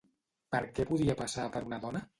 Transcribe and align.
Per 0.55 0.61
què 0.79 0.87
podia 0.93 1.19
passar 1.23 1.49
per 1.57 1.67
una 1.71 1.85
dona? 1.87 2.07